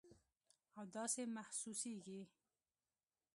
[0.77, 2.21] او داسې محسوسیږي